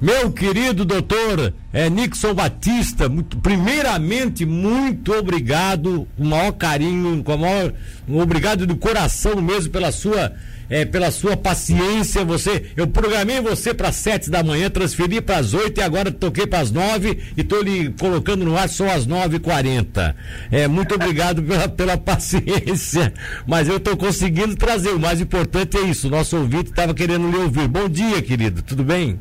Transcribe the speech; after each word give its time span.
Meu 0.00 0.32
querido 0.32 0.82
doutor 0.82 1.52
é, 1.74 1.90
Nixon 1.90 2.32
Batista, 2.32 3.06
muito, 3.06 3.36
primeiramente, 3.36 4.46
muito 4.46 5.12
obrigado, 5.12 6.08
o 6.16 6.24
maior 6.24 6.52
carinho, 6.52 7.22
com 7.22 7.34
o 7.34 7.38
maior, 7.38 7.74
um 8.08 8.18
obrigado 8.18 8.66
do 8.66 8.76
coração 8.76 9.42
mesmo 9.42 9.70
pela 9.70 9.92
sua 9.92 10.32
é, 10.70 10.86
pela 10.86 11.10
sua 11.10 11.36
paciência. 11.36 12.24
Você, 12.24 12.70
eu 12.76 12.86
programei 12.86 13.42
você 13.42 13.74
para 13.74 13.92
sete 13.92 14.30
da 14.30 14.42
manhã, 14.42 14.70
transferi 14.70 15.20
para 15.20 15.36
as 15.36 15.52
oito 15.52 15.80
e 15.80 15.82
agora 15.82 16.10
toquei 16.10 16.46
para 16.46 16.60
as 16.60 16.70
nove 16.70 17.18
e 17.36 17.42
estou 17.42 17.60
lhe 17.60 17.90
colocando 17.98 18.44
no 18.44 18.56
ar 18.56 18.70
só 18.70 18.88
às 18.88 19.04
nove 19.04 19.36
e 19.36 19.40
quarenta. 19.40 20.16
É, 20.50 20.66
muito 20.66 20.94
obrigado 20.94 21.42
pela, 21.42 21.68
pela 21.68 21.98
paciência, 21.98 23.12
mas 23.46 23.68
eu 23.68 23.76
estou 23.76 23.98
conseguindo 23.98 24.56
trazer. 24.56 24.90
O 24.94 25.00
mais 25.00 25.20
importante 25.20 25.76
é 25.76 25.82
isso. 25.82 26.08
Nosso 26.08 26.38
ouvinte 26.38 26.70
estava 26.70 26.94
querendo 26.94 27.30
lhe 27.30 27.36
ouvir. 27.36 27.68
Bom 27.68 27.86
dia, 27.86 28.22
querido. 28.22 28.62
Tudo 28.62 28.82
bem? 28.82 29.18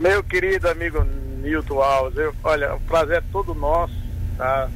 Meu 0.00 0.24
querido 0.24 0.66
amigo 0.66 1.04
Nilton 1.42 1.78
Alves, 1.78 2.16
eu, 2.16 2.34
olha, 2.42 2.74
o 2.74 2.80
prazer 2.80 3.18
é 3.18 3.22
todo 3.30 3.54
nosso, 3.54 3.92
tá? 4.34 4.66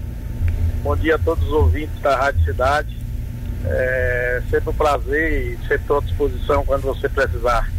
Bom 0.83 0.95
dia 0.95 1.15
a 1.15 1.19
todos 1.19 1.43
os 1.47 1.51
ouvintes 1.51 1.99
da 2.03 2.15
Rádio 2.15 2.45
Cidade. 2.45 2.95
É 3.65 4.43
sempre 4.51 4.69
um 4.69 4.75
prazer 4.75 5.55
e 5.55 5.57
sempre 5.61 5.77
estou 5.77 5.97
à 5.97 6.01
disposição 6.03 6.63
quando 6.67 6.83
você 6.83 7.09
precisar. 7.09 7.73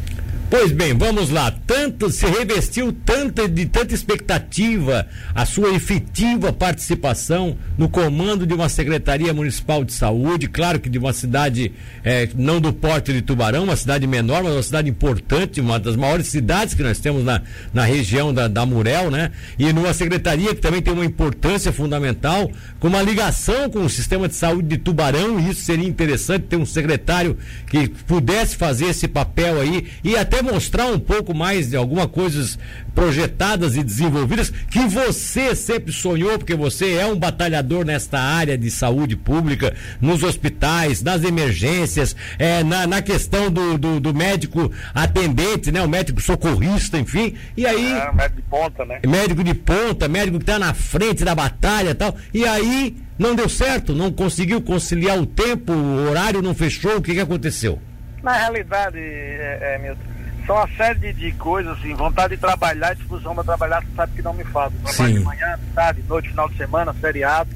Pois 0.47 0.71
bem, 0.71 0.93
vamos 0.93 1.31
lá. 1.31 1.51
Tanto 1.65 2.11
se 2.11 2.27
revestiu 2.27 2.93
tanta 2.93 3.49
de 3.49 3.65
tanta 3.65 3.95
expectativa 3.95 5.07
a 5.33 5.43
sua 5.43 5.73
efetiva 5.73 6.53
participação 6.53 7.57
no 7.75 7.89
comando 7.89 8.45
de 8.45 8.53
uma 8.53 8.69
secretaria 8.69 9.33
municipal 9.33 9.83
de 9.83 9.91
saúde, 9.91 10.47
claro 10.47 10.79
que 10.79 10.87
de 10.87 10.99
uma 10.99 11.13
cidade 11.13 11.71
é, 12.03 12.29
não 12.35 12.61
do 12.61 12.71
porte 12.71 13.11
de 13.11 13.23
Tubarão, 13.23 13.63
uma 13.63 13.75
cidade 13.75 14.05
menor, 14.05 14.43
mas 14.43 14.53
uma 14.53 14.61
cidade 14.61 14.87
importante, 14.87 15.59
uma 15.59 15.79
das 15.79 15.95
maiores 15.95 16.27
cidades 16.27 16.75
que 16.75 16.83
nós 16.83 16.99
temos 16.99 17.23
na, 17.23 17.41
na 17.73 17.83
região 17.83 18.31
da, 18.31 18.47
da 18.47 18.67
Murel, 18.67 19.09
né? 19.09 19.31
E 19.57 19.73
numa 19.73 19.95
secretaria 19.95 20.53
que 20.53 20.61
também 20.61 20.81
tem 20.81 20.93
uma 20.93 21.05
importância 21.05 21.73
fundamental, 21.73 22.51
com 22.79 22.87
uma 22.87 23.01
ligação 23.01 23.67
com 23.67 23.83
o 23.83 23.89
sistema 23.89 24.27
de 24.27 24.35
saúde 24.35 24.67
de 24.67 24.77
Tubarão, 24.77 25.39
e 25.39 25.49
isso 25.49 25.63
seria 25.63 25.87
interessante 25.87 26.43
ter 26.43 26.55
um 26.55 26.67
secretário 26.67 27.35
que 27.65 27.87
pudesse 27.87 28.55
fazer 28.55 28.85
esse 28.85 29.07
papel 29.07 29.59
aí 29.59 29.87
e 30.03 30.15
até 30.15 30.34
até 30.35 30.41
mostrar 30.41 30.87
um 30.87 30.99
pouco 30.99 31.33
mais 31.33 31.69
de 31.69 31.77
algumas 31.77 32.07
coisas 32.07 32.59
projetadas 32.93 33.75
e 33.75 33.83
desenvolvidas 33.83 34.49
que 34.49 34.79
você 34.79 35.55
sempre 35.55 35.93
sonhou, 35.93 36.37
porque 36.37 36.55
você 36.55 36.93
é 36.93 37.05
um 37.05 37.17
batalhador 37.17 37.85
nesta 37.85 38.19
área 38.19 38.57
de 38.57 38.69
saúde 38.69 39.15
pública, 39.15 39.73
nos 40.01 40.23
hospitais, 40.23 41.01
nas 41.01 41.23
emergências, 41.23 42.15
é, 42.37 42.63
na, 42.63 42.85
na 42.85 43.01
questão 43.01 43.49
do, 43.49 43.77
do, 43.77 43.99
do, 43.99 44.13
médico 44.13 44.71
atendente, 44.93 45.71
né? 45.71 45.81
O 45.81 45.87
médico 45.87 46.21
socorrista, 46.21 46.97
enfim. 46.97 47.35
E 47.55 47.65
aí. 47.65 47.93
É, 47.93 48.11
médico 48.11 48.35
de 48.35 48.47
ponta, 48.49 48.85
né? 48.85 48.99
Médico 49.07 49.43
de 49.43 49.53
ponta, 49.53 50.07
médico 50.07 50.37
que 50.37 50.43
está 50.43 50.59
na 50.59 50.73
frente 50.73 51.23
da 51.23 51.33
batalha 51.33 51.91
e 51.91 51.95
tal. 51.95 52.15
E 52.33 52.45
aí 52.45 52.95
não 53.17 53.35
deu 53.35 53.47
certo, 53.47 53.93
não 53.93 54.11
conseguiu 54.11 54.61
conciliar 54.61 55.17
o 55.17 55.25
tempo, 55.25 55.71
o 55.71 56.09
horário 56.09 56.41
não 56.41 56.53
fechou, 56.53 56.97
o 56.97 57.01
que, 57.01 57.13
que 57.13 57.19
aconteceu? 57.21 57.79
Na 58.25 58.33
realidade, 58.33 58.97
é, 58.97 59.75
é, 59.75 59.77
Milton, 59.77 60.14
são 60.45 60.55
uma 60.55 60.69
série 60.77 61.13
de, 61.13 61.31
coisas, 61.33 61.77
assim, 61.77 61.93
vontade 61.93 62.35
de 62.35 62.41
trabalhar, 62.41 62.93
disposição 62.93 63.33
para 63.33 63.43
trabalhar, 63.43 63.81
você 63.81 63.95
sabe 63.95 64.13
que 64.15 64.21
não 64.21 64.33
me 64.33 64.43
falta. 64.45 64.75
Trabalho 64.83 65.13
Sim. 65.13 65.19
de 65.19 65.25
manhã, 65.25 65.59
tarde, 65.73 66.03
noite, 66.07 66.29
final 66.29 66.49
de 66.49 66.57
semana, 66.57 66.93
feriado. 66.93 67.49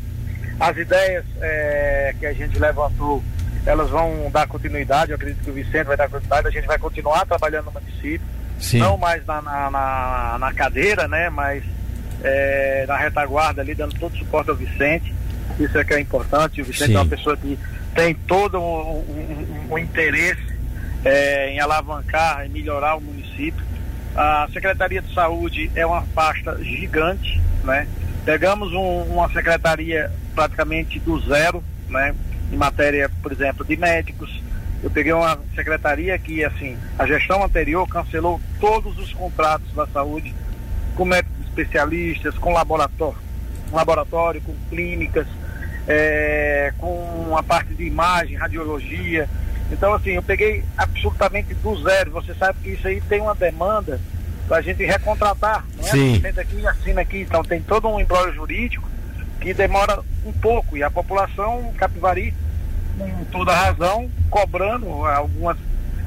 As 0.59 0.75
ideias 0.75 1.25
é, 1.39 2.15
que 2.19 2.25
a 2.25 2.33
gente 2.33 2.57
levantou, 2.57 3.23
elas 3.65 3.89
vão 3.89 4.29
dar 4.31 4.47
continuidade, 4.47 5.11
eu 5.11 5.15
acredito 5.15 5.43
que 5.43 5.51
o 5.51 5.53
Vicente 5.53 5.85
vai 5.85 5.97
dar 5.97 6.09
continuidade, 6.09 6.47
a 6.47 6.51
gente 6.51 6.67
vai 6.67 6.77
continuar 6.77 7.25
trabalhando 7.25 7.65
no 7.65 7.71
município. 7.71 8.21
Sim. 8.59 8.79
Não 8.79 8.97
mais 8.97 9.25
na, 9.25 9.41
na, 9.41 9.71
na, 9.71 10.37
na 10.39 10.53
cadeira, 10.53 11.07
né? 11.07 11.29
Mas 11.29 11.63
é, 12.21 12.85
na 12.87 12.97
retaguarda 12.97 13.61
ali, 13.61 13.73
dando 13.73 13.97
todo 13.97 14.13
o 14.13 14.17
suporte 14.17 14.49
ao 14.49 14.55
Vicente. 14.55 15.13
Isso 15.57 15.77
é 15.77 15.83
que 15.83 15.93
é 15.93 15.99
importante. 15.99 16.61
O 16.61 16.65
Vicente 16.65 16.87
Sim. 16.87 16.95
é 16.95 16.99
uma 16.99 17.05
pessoa 17.05 17.37
que 17.37 17.57
tem 17.95 18.13
todo 18.13 18.59
um, 18.59 18.99
um, 18.99 19.67
um 19.71 19.77
interesse 19.77 20.48
é, 21.03 21.49
em 21.51 21.59
alavancar 21.59 22.45
e 22.45 22.49
melhorar 22.49 22.95
o 22.95 23.01
município. 23.01 23.63
A 24.15 24.47
Secretaria 24.51 25.01
de 25.01 25.13
Saúde 25.13 25.71
é 25.75 25.85
uma 25.85 26.01
pasta 26.13 26.57
gigante, 26.63 27.41
né? 27.63 27.87
Pegamos 28.25 28.73
um, 28.73 29.03
uma 29.03 29.29
secretaria 29.29 30.11
praticamente 30.35 30.99
do 30.99 31.19
zero, 31.21 31.63
né? 31.87 32.13
Em 32.51 32.57
matéria, 32.57 33.09
por 33.21 33.31
exemplo, 33.31 33.63
de 33.63 33.77
médicos. 33.77 34.41
Eu 34.81 34.89
peguei 34.89 35.11
uma 35.11 35.37
secretaria 35.55 36.17
que, 36.17 36.43
assim, 36.43 36.77
a 36.97 37.05
gestão 37.05 37.43
anterior 37.43 37.87
cancelou 37.87 38.39
todos 38.59 38.97
os 38.97 39.13
contratos 39.13 39.71
da 39.73 39.85
saúde 39.87 40.33
com 40.95 41.05
médicos 41.05 41.45
especialistas, 41.47 42.37
com 42.37 42.51
laboratório, 42.51 43.17
laboratório 43.71 44.41
com 44.41 44.53
clínicas, 44.69 45.27
é, 45.87 46.73
com 46.77 47.35
a 47.37 47.43
parte 47.43 47.73
de 47.73 47.85
imagem, 47.85 48.37
radiologia, 48.37 49.29
então, 49.71 49.93
assim, 49.93 50.11
eu 50.11 50.23
peguei 50.23 50.63
absolutamente 50.77 51.53
do 51.53 51.75
zero. 51.83 52.11
Você 52.11 52.33
sabe 52.33 52.59
que 52.61 52.69
isso 52.69 52.87
aí 52.87 53.01
tem 53.01 53.21
uma 53.21 53.35
demanda 53.35 53.99
para 54.47 54.57
a 54.57 54.61
gente 54.61 54.83
recontratar. 54.83 55.65
Não 55.77 55.87
é? 55.87 55.91
Sim. 55.91 56.21
Senta 56.21 56.41
aqui, 56.41 56.67
assina 56.67 57.01
aqui. 57.01 57.21
Então, 57.21 57.43
tem 57.43 57.61
todo 57.61 57.87
um 57.87 57.99
embrólio 57.99 58.33
jurídico 58.33 58.87
que 59.39 59.53
demora 59.53 59.99
um 60.25 60.33
pouco. 60.33 60.75
E 60.75 60.83
a 60.83 60.89
população 60.89 61.71
Capivari, 61.77 62.33
com 62.97 63.25
toda 63.25 63.53
razão, 63.53 64.09
cobrando 64.29 65.05
algumas 65.05 65.57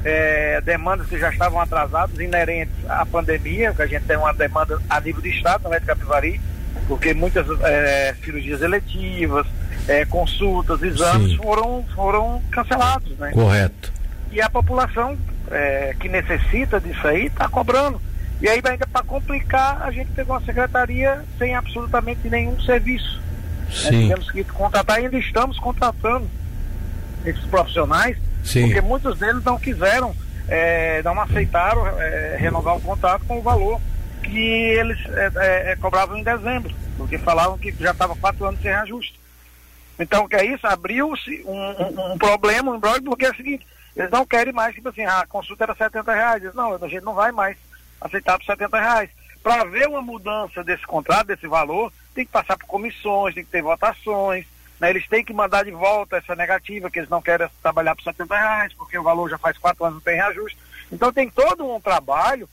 é, 0.03 0.59
demandas 0.61 1.07
que 1.07 1.17
já 1.17 1.29
estavam 1.29 1.59
atrasadas, 1.59 2.19
inerentes 2.19 2.75
à 2.89 3.05
pandemia, 3.05 3.73
que 3.73 3.81
a 3.81 3.87
gente 3.87 4.03
tem 4.03 4.17
uma 4.17 4.33
demanda 4.33 4.79
a 4.89 4.99
nível 4.99 5.21
de 5.21 5.29
Estado, 5.29 5.63
não 5.63 5.73
é 5.73 5.79
de 5.79 5.85
Capivari, 5.85 6.41
porque 6.87 7.13
muitas 7.13 7.47
é, 7.61 8.13
cirurgias 8.23 8.61
eletivas, 8.61 9.47
é, 9.87 10.05
consultas, 10.05 10.81
exames 10.81 11.33
foram, 11.35 11.85
foram 11.93 12.41
cancelados, 12.51 13.17
né? 13.17 13.31
Correto. 13.31 13.91
E 14.31 14.41
a 14.41 14.49
população 14.49 15.17
é, 15.51 15.95
que 15.99 16.09
necessita 16.09 16.79
disso 16.79 17.07
aí 17.07 17.27
está 17.27 17.47
cobrando. 17.47 18.01
E 18.41 18.47
aí, 18.49 18.61
ainda 18.63 18.87
para 18.87 19.03
complicar, 19.03 19.81
a 19.81 19.91
gente 19.91 20.11
pegou 20.11 20.35
uma 20.35 20.45
secretaria 20.45 21.23
sem 21.37 21.55
absolutamente 21.55 22.29
nenhum 22.29 22.59
serviço. 22.61 23.21
Né? 23.85 23.89
Tivemos 23.89 24.31
que 24.31 24.43
contratar, 24.43 24.97
ainda 24.97 25.17
estamos 25.17 25.57
contratando 25.59 26.29
esses 27.25 27.43
profissionais, 27.45 28.17
Sim. 28.43 28.65
porque 28.65 28.81
muitos 28.81 29.17
deles 29.17 29.43
não 29.43 29.57
quiseram, 29.57 30.13
é, 30.47 31.01
não 31.03 31.19
aceitaram 31.21 31.87
é, 31.87 32.35
renovar 32.37 32.75
o 32.75 32.81
contrato 32.81 33.23
com 33.25 33.37
o 33.37 33.41
valor 33.41 33.79
que 34.23 34.39
eles 34.39 34.97
é, 35.09 35.31
é, 35.35 35.71
é 35.71 35.75
cobravam 35.75 36.17
em 36.17 36.23
dezembro, 36.23 36.73
porque 36.97 37.17
falavam 37.17 37.57
que 37.57 37.73
já 37.79 37.91
estava 37.91 38.15
quatro 38.15 38.45
anos 38.45 38.61
sem 38.61 38.71
ajuste. 38.71 39.22
Então, 39.99 40.27
que 40.27 40.35
é 40.35 40.45
isso? 40.45 40.65
Abriu-se 40.65 41.43
um, 41.45 41.53
um, 41.53 42.13
um, 42.13 42.17
problema, 42.17 42.71
um 42.71 42.75
embrólio, 42.75 43.03
porque 43.03 43.25
é 43.25 43.31
o 43.31 43.35
seguinte, 43.35 43.65
eles 43.95 44.09
não 44.09 44.25
querem 44.25 44.53
mais, 44.53 44.73
tipo 44.73 44.89
assim, 44.89 45.05
a 45.05 45.25
consulta 45.27 45.65
era 45.65 45.75
70 45.75 46.13
reais. 46.13 46.43
Eles, 46.43 46.55
não, 46.55 46.73
a 46.73 46.87
gente 46.87 47.03
não 47.03 47.13
vai 47.13 47.31
mais 47.31 47.57
aceitar 48.01 48.37
por 48.37 48.45
70 48.45 48.79
reais. 48.79 49.09
Para 49.41 49.61
haver 49.61 49.87
uma 49.87 50.01
mudança 50.01 50.63
desse 50.63 50.85
contrato, 50.85 51.27
desse 51.27 51.47
valor, 51.47 51.91
tem 52.15 52.25
que 52.25 52.31
passar 52.31 52.57
por 52.57 52.65
comissões, 52.65 53.35
tem 53.35 53.43
que 53.43 53.51
ter 53.51 53.61
votações, 53.61 54.45
né? 54.79 54.89
eles 54.89 55.07
têm 55.07 55.23
que 55.23 55.33
mandar 55.33 55.65
de 55.65 55.71
volta 55.71 56.17
essa 56.17 56.35
negativa, 56.35 56.89
que 56.89 56.99
eles 56.99 57.09
não 57.09 57.21
querem 57.21 57.47
trabalhar 57.61 57.95
por 57.95 58.03
70 58.03 58.35
reais, 58.35 58.73
porque 58.73 58.97
o 58.97 59.03
valor 59.03 59.29
já 59.29 59.37
faz 59.37 59.57
quatro 59.57 59.83
anos 59.83 59.95
não 59.95 60.01
tem 60.01 60.15
reajuste. 60.15 60.57
Então 60.91 61.11
tem 61.11 61.29
todo 61.29 61.69
um 61.69 61.79
trabalho 61.79 62.47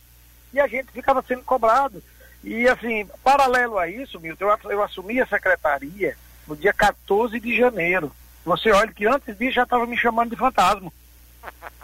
e 0.53 0.61
a 0.61 0.67
gente 0.67 0.91
ficava 0.93 1.23
sendo 1.23 1.43
cobrado. 1.43 2.03
E 2.43 2.69
assim, 2.69 3.07
paralelo 3.23 3.79
a 3.79 3.89
isso, 3.89 4.19
Milton, 4.19 4.47
eu, 4.47 4.71
eu 4.71 4.83
assumi 4.83 5.21
a 5.21 5.27
secretaria 5.27 6.17
no 6.47 6.57
dia 6.57 6.73
14 6.73 7.39
de 7.39 7.57
janeiro. 7.57 8.13
Você 8.45 8.71
olha 8.71 8.93
que 8.93 9.07
antes 9.07 9.37
disso 9.37 9.55
já 9.55 9.63
estava 9.65 9.87
me 9.87 9.97
chamando 9.97 10.31
de 10.31 10.37
fantasma. 10.37 10.93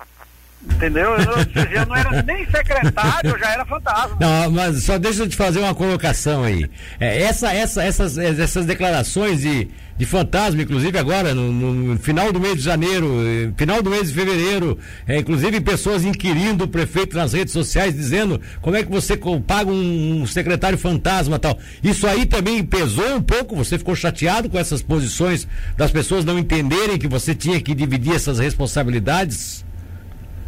Entendeu? 0.74 1.10
Eu, 1.12 1.70
eu, 1.70 1.86
não 1.86 1.96
era 1.96 2.22
nem 2.22 2.44
secretário, 2.46 3.30
eu 3.30 3.38
já 3.38 3.52
era 3.52 3.64
fantasma. 3.64 4.16
Não, 4.20 4.50
mas 4.50 4.84
só 4.84 4.98
deixa 4.98 5.22
eu 5.22 5.28
te 5.28 5.36
fazer 5.36 5.60
uma 5.60 5.74
colocação 5.74 6.44
aí. 6.44 6.68
É, 7.00 7.22
essa, 7.22 7.52
essa, 7.52 7.82
essas, 7.82 8.18
essas 8.18 8.66
declarações 8.66 9.40
de, 9.40 9.68
de 9.96 10.04
fantasma, 10.04 10.60
inclusive 10.60 10.98
agora, 10.98 11.34
no, 11.34 11.50
no, 11.50 11.98
final 11.98 12.32
do 12.32 12.38
mês 12.38 12.56
de 12.56 12.62
janeiro, 12.62 13.06
eh, 13.26 13.52
final 13.56 13.82
do 13.82 13.88
mês 13.88 14.08
de 14.08 14.14
fevereiro, 14.14 14.78
é, 15.06 15.18
inclusive 15.18 15.60
pessoas 15.62 16.04
inquirindo 16.04 16.64
o 16.64 16.68
prefeito 16.68 17.16
nas 17.16 17.32
redes 17.32 17.52
sociais, 17.52 17.94
dizendo 17.94 18.40
como 18.60 18.76
é 18.76 18.82
que 18.82 18.90
você 18.90 19.18
paga 19.46 19.70
um, 19.70 20.22
um 20.22 20.26
secretário 20.26 20.76
fantasma 20.76 21.38
tal. 21.38 21.58
Isso 21.82 22.06
aí 22.06 22.26
também 22.26 22.62
pesou 22.62 23.16
um 23.16 23.22
pouco, 23.22 23.56
você 23.56 23.78
ficou 23.78 23.96
chateado 23.96 24.50
com 24.50 24.58
essas 24.58 24.82
posições 24.82 25.48
das 25.76 25.90
pessoas 25.90 26.24
não 26.24 26.38
entenderem 26.38 26.98
que 26.98 27.08
você 27.08 27.34
tinha 27.34 27.60
que 27.60 27.74
dividir 27.74 28.14
essas 28.14 28.38
responsabilidades? 28.38 29.65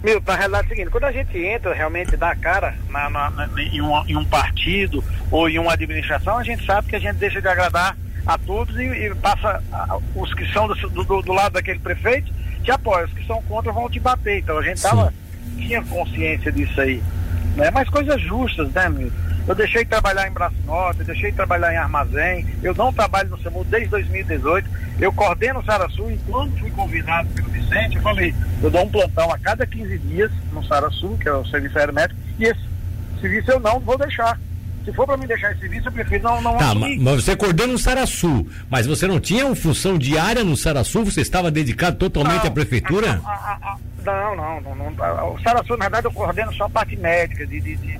Meu, 0.02 0.22
na 0.24 0.36
realidade 0.36 0.64
é 0.64 0.66
o 0.66 0.68
seguinte, 0.68 0.90
quando 0.90 1.04
a 1.04 1.12
gente 1.12 1.36
entra 1.36 1.74
realmente 1.74 2.16
dá 2.16 2.34
cara 2.34 2.74
na, 2.88 3.10
na, 3.10 3.30
na, 3.30 3.62
em, 3.62 3.80
um, 3.80 4.06
em, 4.06 4.16
um, 4.16 4.24
partido 4.24 5.02
ou 5.30 5.48
em 5.48 5.58
uma 5.58 5.72
administração, 5.72 6.38
a 6.38 6.44
gente 6.44 6.64
sabe 6.64 6.88
que 6.88 6.96
a 6.96 7.00
gente 7.00 7.16
deixa 7.16 7.40
de 7.40 7.48
agradar 7.48 7.96
a 8.24 8.38
todos 8.38 8.76
e, 8.76 8.84
e 8.84 9.14
passa 9.16 9.62
a, 9.72 9.98
os 10.14 10.32
que 10.34 10.46
são 10.52 10.68
do, 10.68 10.74
do, 10.74 11.22
do, 11.22 11.32
lado 11.32 11.54
daquele 11.54 11.80
prefeito 11.80 12.32
te 12.62 12.70
apoiam, 12.70 13.06
os 13.06 13.12
que 13.12 13.26
são 13.26 13.42
contra 13.42 13.72
vão 13.72 13.90
te 13.90 13.98
bater. 13.98 14.38
Então 14.38 14.58
a 14.58 14.62
gente 14.62 14.80
tava, 14.80 15.12
tinha 15.56 15.82
consciência 15.82 16.52
disso 16.52 16.80
aí. 16.80 17.02
Né? 17.56 17.70
Mas 17.72 17.88
coisas 17.88 18.20
justas, 18.20 18.70
né, 18.70 18.88
Milton? 18.88 19.27
Eu 19.48 19.54
deixei 19.54 19.82
de 19.82 19.88
trabalhar 19.88 20.28
em 20.28 20.30
Braço 20.30 20.56
Norte, 20.66 21.00
eu 21.00 21.06
deixei 21.06 21.30
de 21.30 21.36
trabalhar 21.36 21.72
em 21.72 21.78
armazém, 21.78 22.46
eu 22.62 22.74
não 22.74 22.92
trabalho 22.92 23.30
no 23.30 23.42
SAMU 23.42 23.64
desde 23.64 23.88
2018, 23.88 24.68
eu 25.00 25.10
coordeno 25.10 25.60
o 25.60 25.64
Saraçu 25.64 26.10
e 26.10 26.18
quando 26.26 26.58
fui 26.58 26.70
convidado 26.70 27.30
pelo 27.30 27.48
Vicente, 27.48 27.96
eu 27.96 28.02
falei, 28.02 28.34
eu 28.62 28.70
dou 28.70 28.82
um 28.84 28.90
plantão 28.90 29.32
a 29.32 29.38
cada 29.38 29.66
15 29.66 29.98
dias 30.00 30.30
no 30.52 30.62
Saraçu, 30.66 31.16
que 31.18 31.26
é 31.26 31.32
o 31.32 31.46
serviço 31.46 31.78
aerométrico, 31.78 32.20
e 32.38 32.44
esse 32.44 32.60
serviço 33.22 33.50
eu 33.52 33.58
não 33.58 33.80
vou 33.80 33.96
deixar. 33.96 34.38
Se 34.84 34.92
for 34.92 35.06
para 35.06 35.16
me 35.16 35.26
deixar 35.26 35.52
esse 35.52 35.60
serviço, 35.60 35.88
eu 35.88 35.92
prefiro 35.92 36.24
não, 36.24 36.42
não 36.42 36.56
tá, 36.58 36.66
assumir. 36.66 36.98
Mas 36.98 37.24
você 37.24 37.34
coordena 37.34 37.72
o 37.72 37.78
Saraçu, 37.78 38.46
mas 38.68 38.86
você 38.86 39.06
não 39.06 39.18
tinha 39.18 39.46
uma 39.46 39.56
função 39.56 39.96
diária 39.96 40.44
no 40.44 40.56
Saraçu? 40.58 41.04
Você 41.04 41.22
estava 41.22 41.50
dedicado 41.50 41.96
totalmente 41.96 42.42
não, 42.42 42.48
à 42.48 42.50
prefeitura? 42.50 43.20
A, 43.24 43.30
a, 43.30 43.58
a, 43.62 43.78
não, 44.04 44.36
não, 44.36 44.60
não, 44.60 44.90
não, 44.90 45.34
O 45.34 45.40
Saraçu, 45.40 45.76
na 45.76 45.84
verdade, 45.86 46.06
eu 46.06 46.12
coordeno 46.12 46.52
só 46.54 46.64
a 46.64 46.70
parte 46.70 46.96
médica, 46.96 47.46
de, 47.46 47.60
de, 47.60 47.76
de, 47.76 47.98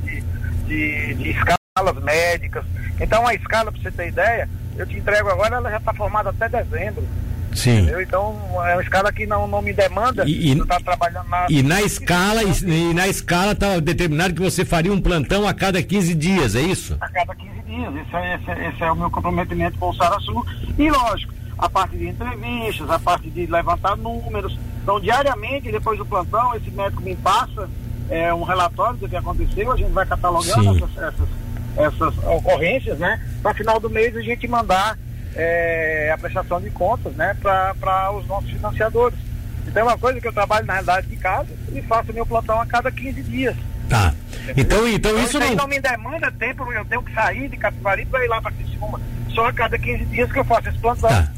de 0.69 1.15
de, 1.15 1.31
escalas 1.31 2.03
médicas. 2.03 2.65
Então 3.01 3.27
a 3.27 3.35
escala, 3.35 3.73
para 3.73 3.81
você 3.81 3.91
ter 3.91 4.09
ideia, 4.09 4.49
eu 4.77 4.87
te 4.87 4.97
entrego 4.97 5.29
agora, 5.29 5.57
ela 5.57 5.71
já 5.71 5.79
está 5.79 5.93
formada 5.95 6.31
até 6.31 6.49
dezembro. 6.49 7.07
Sim. 7.55 7.79
Entendeu? 7.79 8.03
Então 8.03 8.37
é 8.65 8.75
uma 8.75 8.83
escala 8.83 9.13
que 9.13 9.27
não, 9.27 9.49
não 9.49 9.63
me 9.63 9.73
demanda. 9.73 10.25
E, 10.27 10.53
e, 10.53 10.67
tá 10.67 10.79
trabalhando 10.81 11.29
na... 11.29 11.47
e 11.49 11.63
na 11.63 11.83
escala, 11.83 12.43
e, 12.43 12.51
e 12.65 12.95
na 12.95 13.09
escala 13.09 13.53
está 13.53 13.81
determinado 13.81 14.35
que 14.35 14.41
você 14.41 14.65
faria 14.65 14.93
um 14.93 15.01
plantão 15.01 15.47
a 15.47 15.55
cada 15.55 15.83
15 15.83 16.15
dias, 16.15 16.55
é 16.55 16.61
isso? 16.61 16.97
A 17.01 17.09
cada 17.09 17.35
15 17.35 17.63
dias. 17.63 17.95
Esse 17.97 18.17
é, 18.17 18.35
esse, 18.35 18.51
é, 18.51 18.69
esse 18.69 18.83
é 18.83 18.93
o 18.93 18.97
meu 18.97 19.11
comprometimento 19.11 19.79
com 19.79 19.89
o 19.89 19.95
Saraçu. 19.95 20.47
E 20.79 20.91
lógico, 20.91 21.33
a 21.59 21.69
parte 21.69 21.97
de 21.97 22.09
entrevistas, 22.09 22.89
a 22.91 22.99
parte 22.99 23.29
de 23.31 23.47
levantar 23.47 23.97
números. 23.97 24.57
Então, 24.83 25.01
diariamente, 25.01 25.73
depois 25.73 25.99
do 25.99 26.07
plantão, 26.07 26.55
esse 26.55 26.71
médico 26.71 27.03
me 27.03 27.17
passa 27.17 27.69
é, 28.11 28.33
um 28.33 28.43
relatório 28.43 28.99
do 28.99 29.09
que 29.09 29.17
aconteceu, 29.17 29.73
a 29.73 29.77
gente 29.77 29.91
vai 29.91 30.07
catalogando 30.07 30.77
essas, 30.77 30.97
essas, 30.97 31.29
essas, 31.77 32.19
ocorrências, 32.25 32.99
né? 32.99 33.21
Para 33.43 33.55
final 33.55 33.79
do 33.79 33.91
mês 33.91 34.17
a 34.17 34.21
gente 34.21 34.47
mandar 34.49 34.99
é, 35.35 36.11
a 36.13 36.19
prestação 36.19 36.61
de 36.61 36.71
contas, 36.71 37.15
né? 37.15 37.37
Para 37.41 38.13
os 38.13 38.27
nossos 38.27 38.51
financiadores. 38.51 39.19
Então 39.67 39.83
é 39.83 39.85
uma 39.85 39.99
coisa 39.99 40.21
que 40.21 40.27
eu 40.27 40.33
trabalho 40.33 40.67
na 40.67 40.75
realidade 40.75 41.07
de 41.07 41.17
casa 41.17 41.49
e 41.75 41.83
faço 41.83 42.13
meu 42.13 42.25
plantão 42.25 42.61
a 42.61 42.67
cada 42.67 42.91
15 42.91 43.23
dias. 43.23 43.57
Tá. 43.89 44.15
Então, 44.57 44.89
então, 44.89 44.89
então 44.89 45.23
isso 45.23 45.39
não... 45.39 45.55
não 45.55 45.67
me 45.67 45.81
demanda 45.81 46.31
tempo, 46.33 46.71
eu 46.73 46.85
tenho 46.87 47.03
que 47.03 47.13
sair 47.13 47.49
de 47.49 47.57
Capivari 47.57 48.07
para 48.07 48.25
ir 48.25 48.29
lá 48.29 48.41
para 48.41 48.53
Criciúma. 48.53 49.01
Só 49.35 49.47
a 49.47 49.53
cada 49.53 49.79
15 49.79 50.05
dias 50.07 50.33
que 50.33 50.39
eu 50.39 50.45
faço 50.45 50.69
esse 50.71 50.79
plantão. 50.79 51.11
Tá. 51.11 51.33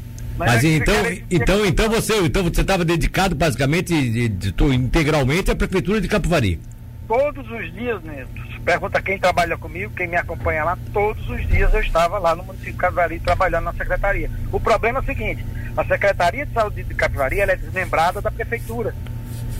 Mas, 0.45 0.63
então, 0.63 0.95
então, 1.29 1.65
então 1.65 1.89
você, 1.89 2.17
então 2.21 2.43
você 2.43 2.61
estava 2.61 2.83
dedicado 2.83 3.35
basicamente 3.35 3.87
de, 3.87 4.29
de, 4.29 4.51
de, 4.51 4.63
integralmente 4.73 5.51
à 5.51 5.55
prefeitura 5.55 6.01
de 6.01 6.07
Capivari? 6.07 6.59
Todos 7.07 7.49
os 7.49 7.73
dias, 7.73 8.01
Neto. 8.03 8.29
Pergunta 8.63 9.01
quem 9.01 9.19
trabalha 9.19 9.57
comigo, 9.57 9.91
quem 9.95 10.07
me 10.07 10.15
acompanha 10.15 10.63
lá. 10.63 10.77
Todos 10.93 11.27
os 11.29 11.47
dias 11.47 11.73
eu 11.73 11.81
estava 11.81 12.19
lá 12.19 12.35
no 12.35 12.43
município 12.43 12.73
de 12.73 12.77
Capivari 12.77 13.19
trabalhando 13.19 13.65
na 13.65 13.73
secretaria. 13.73 14.29
O 14.51 14.59
problema 14.59 14.99
é 14.99 15.01
o 15.01 15.05
seguinte: 15.05 15.45
a 15.75 15.83
secretaria 15.83 16.45
de 16.45 16.53
saúde 16.53 16.83
de 16.83 16.93
Capivari 16.93 17.39
ela 17.39 17.51
é 17.53 17.55
desmembrada 17.55 18.21
da 18.21 18.31
prefeitura. 18.31 18.93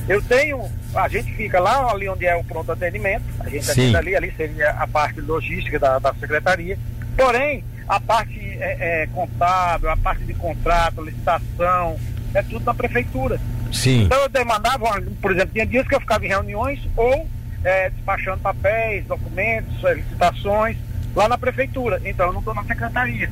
Eu 0.08 0.22
tenho, 0.22 0.70
a 0.96 1.08
gente 1.08 1.34
fica 1.34 1.60
lá 1.60 1.92
ali 1.92 2.10
onde 2.10 2.26
é 2.26 2.36
o 2.36 2.44
pronto 2.44 2.72
atendimento, 2.72 3.24
a 3.40 3.50
gente 3.50 3.70
atende 3.70 3.96
ali, 3.96 4.16
ali 4.16 4.34
seria 4.36 4.72
a 4.72 4.88
parte 4.88 5.22
logística 5.22 5.80
da, 5.80 6.00
da 6.00 6.14
secretaria. 6.16 6.78
Porém, 7.16 7.64
a 7.88 8.00
parte 8.00 8.51
é, 8.62 9.02
é, 9.04 9.08
contábil, 9.08 9.90
a 9.90 9.98
parte 9.98 10.24
de 10.24 10.34
contrato, 10.34 11.04
licitação, 11.04 12.00
é 12.34 12.42
tudo 12.44 12.64
na 12.64 12.74
prefeitura. 12.74 13.40
Sim. 13.74 14.04
Então 14.04 14.20
eu 14.20 14.30
demandava, 14.30 15.02
por 15.22 15.32
exemplo, 15.32 15.52
tinha 15.54 15.66
dias 15.66 15.88
que 15.88 15.96
eu 15.96 16.00
ficava 16.00 16.26
em 16.26 16.30
reuniões 16.30 16.80
ou 16.96 17.28
é, 17.64 17.90
despachando 17.90 18.40
papéis, 18.40 19.06
documentos, 19.06 19.82
licitações 19.96 20.78
lá 21.16 21.28
na 21.28 21.38
prefeitura. 21.38 22.02
Então 22.06 22.28
eu 22.28 22.34
não 22.34 22.40
estou 22.40 22.54
na 22.54 22.64
secretaria. 22.64 23.30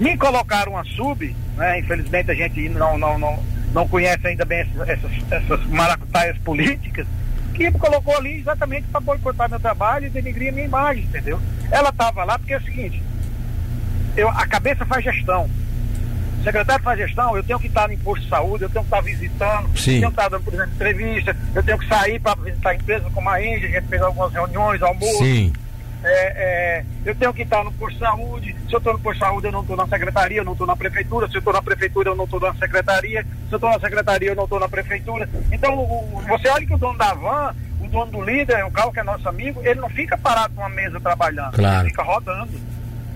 Me 0.00 0.16
colocaram 0.16 0.72
uma 0.72 0.84
sub, 0.84 1.34
né? 1.56 1.78
Infelizmente 1.78 2.30
a 2.30 2.34
gente 2.34 2.68
não, 2.68 2.98
não, 2.98 3.18
não, 3.18 3.42
não 3.72 3.88
conhece 3.88 4.26
ainda 4.26 4.44
bem 4.44 4.60
essas, 4.60 4.88
essas, 4.88 5.12
essas 5.30 5.66
maracutaias 5.66 6.36
políticas, 6.38 7.06
que 7.54 7.70
me 7.70 7.78
colocou 7.78 8.16
ali 8.16 8.38
exatamente 8.38 8.88
para 8.88 9.00
boicotar 9.00 9.48
meu 9.48 9.60
trabalho 9.60 10.06
e 10.06 10.10
denigrir 10.10 10.48
a 10.48 10.52
minha 10.52 10.66
imagem, 10.66 11.04
entendeu? 11.04 11.40
Ela 11.70 11.90
estava 11.90 12.24
lá 12.24 12.36
porque 12.36 12.54
é 12.54 12.58
o 12.58 12.62
seguinte, 12.62 13.00
eu, 14.16 14.28
a 14.28 14.46
cabeça 14.46 14.84
faz 14.84 15.04
gestão. 15.04 15.48
O 16.40 16.44
secretário 16.44 16.84
faz 16.84 16.98
gestão, 16.98 17.36
eu 17.36 17.42
tenho 17.42 17.58
que 17.58 17.68
estar 17.68 17.88
no 17.88 17.94
imposto 17.94 18.24
de 18.24 18.30
saúde, 18.30 18.64
eu 18.64 18.70
tenho 18.70 18.84
que 18.84 18.94
estar 18.94 19.00
visitando, 19.00 19.78
Sim. 19.78 19.94
eu 19.94 20.00
tenho 20.00 20.12
que 20.12 20.18
estar 20.18 20.28
dando, 20.28 20.44
por 20.44 20.52
exemplo, 20.52 20.74
entrevista, 20.74 21.36
eu 21.54 21.62
tenho 21.62 21.78
que 21.78 21.88
sair 21.88 22.20
para 22.20 22.34
visitar 22.42 22.74
empresas 22.74 23.12
como 23.12 23.30
a 23.30 23.42
Índia, 23.42 23.68
a 23.68 23.72
gente 23.72 23.88
fez 23.88 24.02
algumas 24.02 24.32
reuniões, 24.32 24.82
almoço. 24.82 25.18
Sim. 25.18 25.52
É, 26.04 26.26
é, 26.36 26.84
eu 27.02 27.14
tenho 27.14 27.32
que 27.32 27.42
estar 27.42 27.64
no 27.64 27.72
posto 27.72 27.94
de 27.94 28.00
saúde. 28.00 28.54
Se 28.68 28.74
eu 28.74 28.78
estou 28.78 28.92
no 28.92 28.98
posto 28.98 29.18
de 29.18 29.24
saúde, 29.24 29.46
eu 29.46 29.52
não 29.52 29.62
estou 29.62 29.74
na 29.74 29.86
secretaria, 29.86 30.38
eu 30.38 30.44
não 30.44 30.52
estou 30.52 30.66
na 30.66 30.76
prefeitura. 30.76 31.26
Se 31.28 31.36
eu 31.36 31.38
estou 31.38 31.52
na 31.54 31.62
prefeitura, 31.62 32.10
eu 32.10 32.14
não 32.14 32.24
estou 32.24 32.38
na 32.38 32.54
secretaria. 32.54 33.22
Se 33.22 33.54
eu 33.54 33.56
estou 33.56 33.70
na 33.70 33.80
secretaria, 33.80 34.28
eu 34.28 34.36
não 34.36 34.44
estou 34.44 34.60
na 34.60 34.68
prefeitura. 34.68 35.26
Então, 35.50 35.78
o, 35.78 36.22
você 36.28 36.48
olha 36.48 36.66
que 36.66 36.74
o 36.74 36.78
dono 36.78 36.98
da 36.98 37.14
van, 37.14 37.54
o 37.80 37.88
dono 37.88 38.12
do 38.12 38.20
líder, 38.20 38.66
o 38.66 38.70
carro 38.70 38.92
que 38.92 39.00
é 39.00 39.02
nosso 39.02 39.26
amigo, 39.26 39.62
ele 39.64 39.80
não 39.80 39.88
fica 39.88 40.18
parado 40.18 40.52
numa 40.54 40.68
mesa 40.68 41.00
trabalhando, 41.00 41.54
claro. 41.54 41.80
ele 41.80 41.88
fica 41.88 42.02
rodando. 42.02 42.52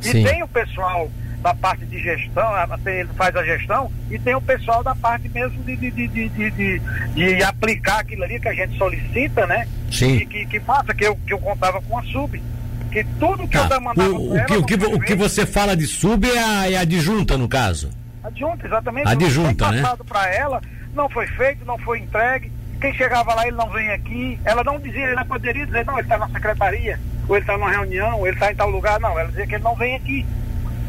Sim. 0.01 0.21
E 0.21 0.25
tem 0.25 0.43
o 0.43 0.49
pessoal 0.49 1.11
da 1.43 1.55
parte 1.55 1.87
de 1.87 1.99
gestão, 2.01 2.51
ele 2.87 3.09
faz 3.17 3.35
a 3.37 3.45
gestão, 3.45 3.91
e 4.11 4.19
tem 4.19 4.35
o 4.35 4.41
pessoal 4.41 4.83
da 4.83 4.95
parte 4.95 5.29
mesmo 5.29 5.63
de, 5.63 5.77
de, 5.77 5.91
de, 5.91 6.29
de, 6.29 6.81
de, 7.15 7.43
aplicar 7.45 8.01
aquilo 8.01 8.25
ali 8.25 8.41
que 8.41 8.49
a 8.49 8.55
gente 8.55 8.77
solicita, 8.77 9.47
né? 9.47 9.67
Sim. 9.91 10.19
Que, 10.19 10.27
que, 10.27 10.47
que 10.47 10.61
faça, 10.61 10.93
que 10.93 11.07
eu, 11.07 11.17
que 11.17 11.33
eu 11.33 11.39
contava 11.39 11.81
com 11.83 11.97
a 11.97 12.03
sub. 12.05 12.43
Que 12.91 13.05
tudo 13.21 13.47
que 13.47 13.57
tá. 13.57 13.65
eu 13.65 13.69
demandava. 13.69 14.11
O, 14.11 14.35
o, 14.35 14.45
que, 14.45 14.57
o, 14.57 14.65
que, 14.65 14.75
o 14.75 15.01
que 15.01 15.15
você 15.15 15.47
fala 15.47 15.77
de 15.77 15.87
sub 15.87 16.29
é 16.29 16.39
a, 16.39 16.71
é 16.71 16.77
a 16.77 16.81
adjunta, 16.81 17.37
no 17.37 17.49
caso. 17.49 17.91
Adjunta, 18.25 18.67
exatamente. 18.67 19.09
Adjunta, 19.09 19.71
né? 19.71 19.83
passado 19.83 20.05
para 20.05 20.35
ela, 20.35 20.61
não 20.95 21.09
foi 21.09 21.27
feito, 21.29 21.65
não 21.65 21.79
foi 21.79 22.01
entregue. 22.01 22.51
Quem 22.81 22.95
chegava 22.95 23.35
lá, 23.35 23.47
ele 23.47 23.57
não 23.57 23.69
vem 23.71 23.91
aqui. 23.91 24.41
Ela 24.45 24.65
não 24.65 24.79
dizia, 24.79 25.05
ele 25.05 25.17
não 25.17 25.27
poderia 25.27 25.67
dizer, 25.67 25.85
não, 25.85 25.95
ele 25.95 26.03
está 26.03 26.19
na 26.19 26.29
secretaria, 26.29 26.99
ou 27.29 27.37
ele 27.37 27.43
está 27.43 27.59
numa 27.59 27.71
reunião, 27.71 28.19
ou 28.19 28.27
ele 28.27 28.37
está 28.37 28.51
em 28.51 28.57
tal 28.57 28.71
lugar. 28.71 28.99
Não, 28.99 29.19
ela 29.19 29.29
dizia 29.29 29.47
que 29.47 29.55
ele 29.55 29.65
não 29.65 29.77
vem 29.77 29.95
aqui. 29.97 30.27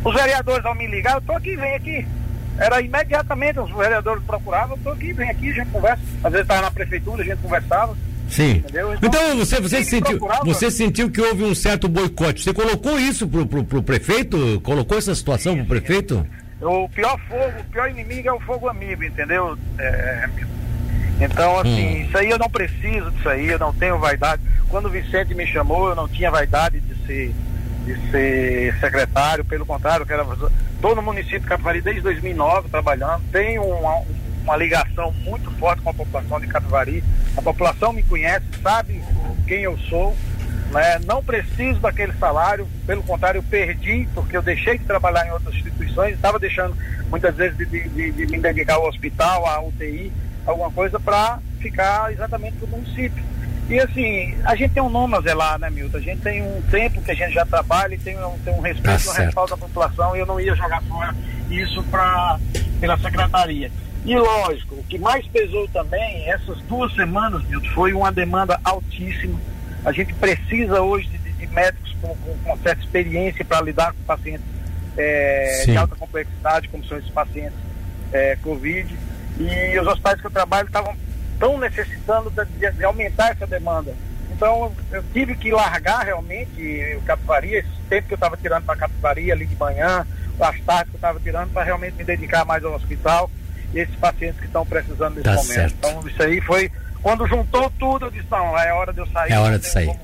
Os 0.04 0.16
vereadores 0.16 0.66
ao 0.66 0.76
me 0.76 0.88
ligar, 0.88 1.14
eu 1.14 1.20
estou 1.20 1.36
aqui, 1.36 1.56
vem 1.56 1.76
aqui. 1.76 2.08
Era 2.58 2.82
imediatamente, 2.82 3.60
os 3.60 3.72
vereadores 3.72 4.24
procuravam, 4.24 4.72
eu 4.72 4.78
estou 4.78 4.94
aqui, 4.94 5.14
vem 5.14 5.30
aqui, 5.30 5.52
a 5.52 5.54
gente 5.54 5.70
conversa. 5.70 6.02
Às 6.24 6.32
vezes 6.32 6.42
estava 6.42 6.62
na 6.62 6.72
prefeitura, 6.72 7.22
a 7.22 7.26
gente 7.26 7.42
conversava. 7.42 7.98
Sim. 8.30 8.64
Então, 8.68 8.96
então 9.02 9.38
você, 9.38 9.60
você, 9.60 9.84
sentiu, 9.84 10.20
você 10.46 10.70
sentiu 10.70 11.10
que 11.10 11.20
houve 11.20 11.44
um 11.44 11.56
certo 11.56 11.88
boicote. 11.88 12.44
Você 12.44 12.54
colocou 12.54 13.00
isso 13.00 13.28
pro, 13.28 13.46
pro, 13.46 13.64
pro 13.64 13.82
prefeito? 13.82 14.62
Colocou 14.62 14.98
essa 14.98 15.16
situação 15.16 15.54
sim, 15.54 15.60
pro 15.60 15.68
prefeito? 15.68 16.26
O 16.62 16.88
pior 16.90 17.18
fogo, 17.28 17.60
o 17.60 17.64
pior 17.72 17.90
inimigo 17.90 18.28
é 18.28 18.34
o 18.34 18.40
fogo 18.42 18.68
amigo, 18.68 19.04
entendeu? 19.04 19.58
É, 19.80 20.30
então, 21.20 21.60
assim, 21.60 22.00
hum. 22.00 22.02
isso 22.04 22.18
aí 22.18 22.30
eu 22.30 22.38
não 22.38 22.50
preciso 22.50 23.12
disso 23.12 23.30
aí, 23.30 23.48
eu 23.48 23.60
não 23.60 23.74
tenho 23.74 23.98
vaidade. 24.00 24.42
Quando 24.70 24.86
o 24.86 24.90
Vicente 24.90 25.34
me 25.36 25.46
chamou, 25.46 25.90
eu 25.90 25.96
não 25.96 26.08
tinha 26.08 26.32
vaidade 26.32 26.80
de 26.80 27.06
ser 27.06 27.34
de 27.86 28.12
ser 28.12 28.80
secretário, 28.80 29.44
pelo 29.44 29.66
contrário, 29.66 30.06
que 30.06 30.14
era, 30.14 30.26
estou 30.76 30.96
no 30.96 31.02
município 31.02 31.40
de 31.40 31.48
Capivari 31.48 31.82
desde 31.82 32.02
2009 32.02 32.70
trabalhando, 32.70 33.24
tenho 33.32 33.64
uma, 33.64 34.04
uma 34.44 34.56
ligação 34.58 35.12
muito 35.24 35.50
forte 35.52 35.82
com 35.82 35.90
a 35.90 35.94
população 35.94 36.40
de 36.40 36.48
Capivari, 36.48 37.04
a 37.36 37.42
população 37.42 37.92
me 37.92 38.04
conhece, 38.04 38.46
sabe 38.62 39.02
quem 39.48 39.64
eu 39.64 39.78
sou, 39.90 40.16
né? 40.72 41.00
não 41.06 41.24
preciso 41.24 41.80
daquele 41.80 42.14
salário, 42.14 42.68
pelo 42.86 43.02
contrário, 43.02 43.40
eu 43.40 43.44
perdi, 43.44 44.08
porque 44.14 44.38
eu 44.38 44.42
deixei 44.42 44.78
de 44.78 44.86
trabalhar 44.86 45.26
em 45.26 45.32
outras 45.32 45.56
instituições, 45.56 46.14
estava 46.14 46.38
deixando 46.38 46.76
muitas 47.10 47.36
vezes 47.36 47.58
de, 47.58 47.66
de, 47.66 47.90
de, 47.90 48.12
de 48.12 48.28
me 48.28 48.40
dedicar 48.40 48.76
ao 48.76 48.88
hospital, 48.88 49.48
à 49.48 49.62
UTI, 49.62 50.12
alguma 50.46 50.72
coisa 50.72 51.00
para 51.00 51.40
ficar 51.60 52.12
exatamente 52.12 52.58
no 52.62 52.68
município. 52.68 53.24
E 53.70 53.80
assim, 53.80 54.36
a 54.46 54.56
gente 54.56 54.74
tem 54.74 54.82
um 54.82 54.90
nome 54.90 55.16
a 55.16 55.22
zelar, 55.22 55.60
né, 55.60 55.70
Milton? 55.70 55.98
A 55.98 56.02
gente 56.02 56.22
tem 56.22 56.42
um 56.42 56.60
tempo 56.72 57.02
que 57.04 57.12
a 57.12 57.14
gente 57.14 57.34
já 57.34 57.46
trabalha 57.46 57.94
e 57.94 58.00
tem 58.00 58.18
um, 58.18 58.38
tem 58.40 58.52
um 58.52 58.62
respeito 58.62 59.06
tá 59.06 59.12
um 59.12 59.26
respaldo 59.26 59.52
da 59.52 59.58
população 59.58 60.16
e 60.16 60.20
eu 60.20 60.26
não 60.26 60.40
ia 60.40 60.56
jogar 60.56 60.82
fora 60.84 61.16
isso 61.52 61.84
pra, 61.84 62.40
pela 62.80 62.98
secretaria. 62.98 63.72
E 64.04 64.18
lógico, 64.18 64.76
o 64.76 64.84
que 64.84 64.98
mais 64.98 65.26
pesou 65.28 65.68
também, 65.68 66.28
essas 66.32 66.58
duas 66.64 66.92
semanas, 66.96 67.44
Milton, 67.44 67.70
foi 67.70 67.94
uma 67.94 68.12
demanda 68.12 68.60
altíssima. 68.64 69.40
A 69.86 69.92
gente 69.92 70.16
precisa 70.16 70.82
hoje 70.82 71.08
de, 71.10 71.32
de 71.34 71.48
médicos 71.48 71.96
com, 72.02 72.16
com, 72.16 72.38
com, 72.40 72.58
certa 72.64 72.84
experiência 72.84 73.46
para 73.46 73.62
lidar 73.62 73.94
com 73.94 74.02
pacientes 74.04 74.46
é, 74.98 75.64
de 75.66 75.78
alta 75.78 75.96
complexidade, 75.96 76.68
como 76.70 76.84
são 76.86 76.98
esses 76.98 77.12
pacientes 77.12 77.58
é, 78.12 78.36
Covid. 78.38 78.98
E 79.38 79.80
os 79.80 79.88
hospitais 79.88 80.20
que 80.20 80.28
eu 80.28 80.32
trabalho 80.32 80.68
estavam 80.68 80.96
estão 81.40 81.58
necessitando 81.58 82.30
de, 82.30 82.72
de, 82.72 82.84
aumentar 82.84 83.32
essa 83.32 83.48
demanda. 83.48 83.94
Então 84.32 84.72
eu 84.92 85.04
tive 85.14 85.36
que 85.36 85.52
largar 85.52 86.06
realmente 86.06 86.98
o 86.98 87.02
Capivari, 87.02 87.56
esse 87.56 87.70
tempo 87.90 88.08
que 88.08 88.14
eu 88.14 88.18
estava 88.18 88.36
tirando 88.36 88.66
para 88.66 88.76
Capivari 88.76 89.32
ali 89.32 89.46
de 89.46 89.56
manhã, 89.56 90.06
as 90.40 90.60
tardes 90.62 90.90
que 90.90 90.96
eu 90.96 90.98
estava 90.98 91.20
tirando 91.20 91.52
para 91.52 91.64
realmente 91.64 91.96
me 91.96 92.04
dedicar 92.04 92.46
mais 92.46 92.64
ao 92.64 92.74
hospital 92.74 93.32
e 93.74 93.80
esses 93.80 93.96
pacientes 93.96 94.40
que 94.40 94.46
estão 94.46 94.66
precisando 94.66 95.16
nesse 95.16 95.24
tá 95.24 95.32
momento. 95.32 95.54
Certo. 95.54 95.76
Então 95.78 96.08
isso 96.08 96.24
aí 96.24 96.42
foi, 96.42 96.72
quando 97.02 97.28
juntou 97.28 97.72
tudo, 97.80 98.06
eu 98.06 98.12
disse, 98.12 98.28
não, 98.30 98.58
é 98.58 98.74
hora 98.74 98.94
de 98.94 99.00
eu 99.00 99.08
sair. 99.08 99.32
É 99.32 99.40
hora 99.40 99.60
de 99.60 99.66
sair. 99.66 99.88
Como, 99.88 100.00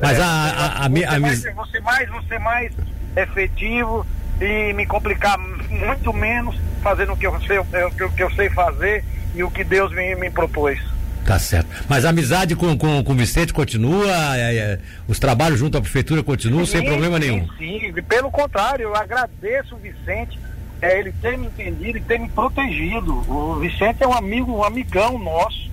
Mas 0.00 0.18
é, 0.18 0.22
a, 0.22 0.26
a, 0.26 0.82
a, 0.82 0.86
a, 0.86 0.88
você, 0.88 1.18
mais, 1.18 1.42
você 1.54 1.80
mais, 1.80 2.08
você 2.08 2.38
mais 2.38 2.72
efetivo 3.16 4.06
e 4.40 4.72
me 4.72 4.86
complicar 4.86 5.38
muito 5.68 6.12
menos 6.12 6.56
fazendo 6.82 7.12
o 7.12 7.16
que 7.16 7.26
eu 7.26 7.40
sei, 7.42 7.58
o 7.58 8.10
que 8.10 8.22
eu 8.22 8.30
sei 8.32 8.48
fazer 8.50 9.04
e 9.34 9.42
o 9.42 9.50
que 9.50 9.64
Deus 9.64 9.92
me, 9.92 10.14
me 10.14 10.30
propôs. 10.30 10.78
Tá 11.28 11.38
certo. 11.38 11.68
Mas 11.86 12.06
a 12.06 12.08
amizade 12.08 12.56
com, 12.56 12.76
com, 12.78 13.04
com 13.04 13.12
o 13.12 13.14
Vicente 13.14 13.52
continua, 13.52 14.06
é, 14.34 14.56
é, 14.56 14.78
os 15.06 15.18
trabalhos 15.18 15.58
junto 15.58 15.76
à 15.76 15.80
prefeitura 15.80 16.22
continuam 16.22 16.64
sim, 16.64 16.78
sem 16.78 16.84
problema 16.84 17.18
nenhum. 17.18 17.46
Sim, 17.58 17.80
sim, 17.80 18.02
pelo 18.08 18.30
contrário, 18.30 18.84
eu 18.84 18.96
agradeço 18.96 19.74
o 19.74 19.78
Vicente, 19.78 20.38
é, 20.80 20.98
ele 20.98 21.12
ter 21.20 21.36
me 21.36 21.46
entendido 21.46 21.98
e 21.98 22.00
ter 22.00 22.18
me 22.18 22.30
protegido. 22.30 23.12
O 23.30 23.56
Vicente 23.56 24.02
é 24.02 24.08
um 24.08 24.14
amigo, 24.14 24.52
um 24.52 24.64
amigão 24.64 25.18
nosso, 25.18 25.70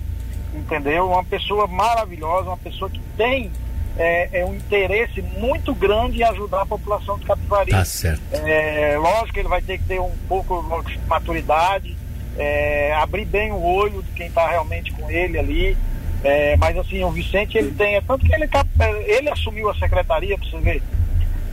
entendeu? 0.53 1.07
Uma 1.07 1.23
pessoa 1.23 1.67
maravilhosa, 1.67 2.49
uma 2.49 2.57
pessoa 2.57 2.89
que 2.89 2.99
tem 3.15 3.49
é, 3.97 4.41
é, 4.41 4.45
um 4.45 4.53
interesse 4.53 5.21
muito 5.21 5.73
grande 5.73 6.19
em 6.19 6.23
ajudar 6.23 6.61
a 6.61 6.65
população 6.65 7.17
de 7.17 7.25
Capivari. 7.25 7.71
Tá 7.71 7.85
certo. 7.85 8.21
É, 8.33 8.97
lógico 8.97 9.33
que 9.33 9.39
ele 9.39 9.49
vai 9.49 9.61
ter 9.61 9.77
que 9.77 9.85
ter 9.85 9.99
um 9.99 10.11
pouco 10.27 10.63
de 10.85 10.99
maturidade, 11.07 11.95
é, 12.37 12.93
abrir 12.93 13.25
bem 13.25 13.51
o 13.51 13.61
olho 13.61 14.03
de 14.03 14.11
quem 14.11 14.27
está 14.27 14.47
realmente 14.47 14.91
com 14.91 15.09
ele 15.09 15.39
ali. 15.39 15.77
É, 16.23 16.57
mas 16.57 16.77
assim, 16.77 17.03
o 17.03 17.11
Vicente 17.11 17.57
ele 17.57 17.71
tem, 17.71 17.95
é 17.95 18.01
tanto 18.01 18.25
que 18.25 18.33
ele, 18.33 18.47
tá, 18.47 18.65
ele 19.05 19.29
assumiu 19.29 19.69
a 19.69 19.75
secretaria, 19.75 20.37
para 20.37 20.49
você 20.49 20.57
ver. 20.59 20.83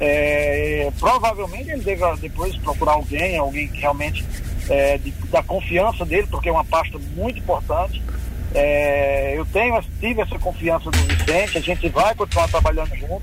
É, 0.01 0.91
provavelmente 0.99 1.71
ele 1.71 1.83
deve 1.83 2.03
depois 2.17 2.57
procurar 2.57 2.93
alguém, 2.93 3.37
alguém 3.37 3.69
que 3.69 3.81
realmente 3.81 4.25
é, 4.69 4.99
de, 4.99 5.11
da 5.31 5.43
confiança 5.43 6.05
dele, 6.05 6.27
porque 6.29 6.49
é 6.49 6.53
uma 6.53 6.65
pasta 6.65 6.99
muito 7.15 7.39
importante. 7.39 8.03
É, 8.55 9.35
eu 9.37 9.47
tenho, 9.47 9.81
tive 10.01 10.21
essa 10.21 10.39
confiança 10.39 10.91
do 10.91 10.99
Vicente, 10.99 11.59
a 11.59 11.61
gente 11.61 11.89
vai 11.89 12.15
continuar 12.15 12.49
trabalhando 12.49 12.95
junto. 12.97 13.23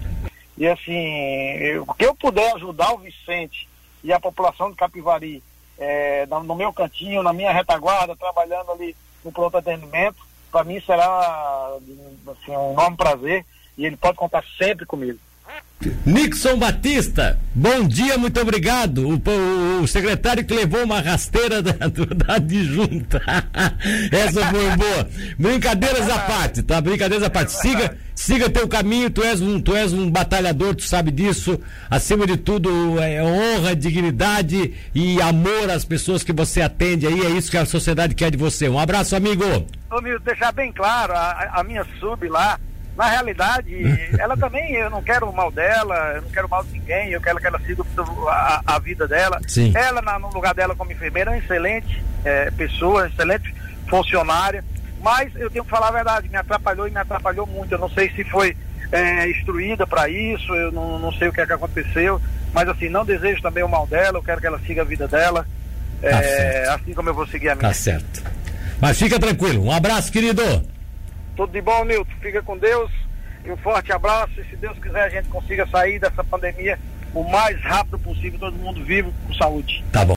E 0.57 0.67
assim, 0.67 1.77
o 1.87 1.93
que 1.93 2.05
eu 2.05 2.15
puder 2.15 2.53
ajudar 2.55 2.93
o 2.93 2.97
Vicente 2.97 3.67
e 4.03 4.11
a 4.11 4.19
população 4.19 4.69
de 4.69 4.75
Capivari 4.75 5.41
é, 5.77 6.25
no 6.25 6.55
meu 6.55 6.73
cantinho, 6.73 7.23
na 7.23 7.31
minha 7.31 7.53
retaguarda, 7.53 8.15
trabalhando 8.15 8.71
ali 8.71 8.95
no 9.23 9.31
pronto 9.31 9.55
atendimento, 9.57 10.17
para 10.51 10.63
mim 10.63 10.81
será 10.81 11.77
assim, 12.27 12.51
um 12.51 12.73
enorme 12.73 12.97
prazer 12.97 13.45
e 13.77 13.85
ele 13.85 13.95
pode 13.95 14.17
contar 14.17 14.43
sempre 14.57 14.85
comigo. 14.85 15.19
Nixon 16.05 16.57
Batista, 16.57 17.39
bom 17.55 17.87
dia, 17.87 18.17
muito 18.17 18.37
obrigado. 18.41 19.07
O, 19.07 19.13
o, 19.13 19.81
o, 19.81 19.87
secretário 19.87 20.43
que 20.43 20.53
levou 20.53 20.83
uma 20.83 20.99
rasteira 20.99 21.61
da, 21.61 21.71
da 22.15 22.35
adjunta. 22.35 23.21
Essa 24.11 24.45
foi 24.47 24.75
boa. 24.75 25.09
Brincadeiras 25.37 26.09
à 26.09 26.19
parte, 26.19 26.63
tá? 26.63 26.81
Brincadeiras 26.81 27.25
à 27.25 27.29
parte. 27.29 27.53
Siga, 27.53 27.97
siga 28.13 28.49
teu 28.49 28.67
caminho, 28.67 29.09
tu 29.09 29.23
és, 29.23 29.39
um, 29.39 29.61
tu 29.61 29.73
és 29.73 29.93
um 29.93 30.11
batalhador, 30.11 30.75
tu 30.75 30.83
sabe 30.83 31.11
disso. 31.11 31.57
Acima 31.89 32.27
de 32.27 32.35
tudo, 32.35 32.99
é 32.99 33.23
honra, 33.23 33.73
dignidade 33.73 34.73
e 34.93 35.21
amor 35.21 35.69
às 35.69 35.85
pessoas 35.85 36.25
que 36.25 36.33
você 36.33 36.61
atende 36.61 37.07
aí. 37.07 37.25
É 37.25 37.29
isso 37.29 37.49
que 37.49 37.57
a 37.57 37.65
sociedade 37.65 38.15
quer 38.15 38.31
de 38.31 38.37
você. 38.37 38.67
Um 38.67 38.79
abraço, 38.79 39.15
amigo. 39.15 39.45
Ô, 39.89 40.01
Milton, 40.01 40.25
deixar 40.25 40.51
bem 40.51 40.73
claro, 40.73 41.13
a, 41.13 41.51
a 41.53 41.63
minha 41.63 41.85
sub 42.01 42.27
lá 42.27 42.59
na 42.99 43.07
realidade, 43.07 43.73
ela 44.19 44.35
também, 44.35 44.73
eu 44.73 44.89
não 44.89 45.01
quero 45.01 45.29
o 45.29 45.33
mal 45.33 45.49
dela, 45.49 45.95
eu 46.15 46.21
não 46.21 46.29
quero 46.29 46.49
mal 46.49 46.61
de 46.65 46.73
ninguém, 46.73 47.11
eu 47.11 47.21
quero 47.21 47.39
que 47.39 47.47
ela 47.47 47.57
siga 47.65 47.81
a, 48.27 48.61
a 48.67 48.79
vida 48.79 49.07
dela. 49.07 49.39
Sim. 49.47 49.71
Ela, 49.73 50.01
na, 50.01 50.19
no 50.19 50.27
lugar 50.27 50.53
dela 50.53 50.75
como 50.75 50.91
enfermeira, 50.91 51.31
é 51.31 51.35
uma 51.35 51.39
excelente 51.39 52.03
é, 52.25 52.51
pessoa, 52.51 53.07
excelente 53.07 53.55
funcionária, 53.87 54.65
mas 55.01 55.33
eu 55.37 55.49
tenho 55.49 55.63
que 55.63 55.69
falar 55.69 55.87
a 55.87 55.91
verdade, 55.91 56.27
me 56.27 56.35
atrapalhou 56.35 56.89
e 56.89 56.91
me 56.91 56.99
atrapalhou 56.99 57.47
muito. 57.47 57.71
Eu 57.71 57.79
não 57.79 57.89
sei 57.89 58.09
se 58.09 58.25
foi 58.25 58.55
é, 58.91 59.29
instruída 59.29 59.87
para 59.87 60.09
isso, 60.09 60.53
eu 60.53 60.69
não, 60.69 60.99
não 60.99 61.13
sei 61.13 61.29
o 61.29 61.33
que 61.33 61.39
é 61.39 61.45
que 61.45 61.53
aconteceu, 61.53 62.21
mas 62.53 62.67
assim, 62.67 62.89
não 62.89 63.05
desejo 63.05 63.41
também 63.41 63.63
o 63.63 63.69
mal 63.69 63.87
dela, 63.87 64.17
eu 64.17 64.23
quero 64.23 64.41
que 64.41 64.47
ela 64.47 64.59
siga 64.67 64.81
a 64.81 64.85
vida 64.85 65.07
dela, 65.07 65.47
é, 66.03 66.65
tá 66.65 66.75
assim 66.75 66.93
como 66.93 67.07
eu 67.07 67.13
vou 67.13 67.25
seguir 67.25 67.47
a 67.47 67.55
minha. 67.55 67.69
Tá 67.69 67.73
certo. 67.73 68.21
Mas 68.81 68.99
fica 68.99 69.17
tranquilo, 69.17 69.63
um 69.63 69.71
abraço, 69.71 70.11
querido. 70.11 70.43
Tudo 71.39 71.53
de 71.53 71.61
bom, 71.61 71.85
Milton. 71.85 72.11
Fica 72.19 72.43
com 72.43 72.57
Deus. 72.57 72.91
E 73.45 73.49
um 73.49 73.55
forte 73.55 73.93
abraço. 73.93 74.41
E 74.41 74.43
se 74.43 74.57
Deus 74.57 74.77
quiser, 74.77 75.03
a 75.03 75.09
gente 75.09 75.29
consiga 75.29 75.65
sair 75.67 75.97
dessa 75.97 76.21
pandemia 76.21 76.77
o 77.13 77.23
mais 77.23 77.57
rápido 77.61 77.97
possível, 77.97 78.37
todo 78.37 78.57
mundo 78.57 78.83
vivo, 78.83 79.13
com 79.25 79.33
saúde. 79.33 79.81
Tá 79.89 80.03
bom. 80.03 80.07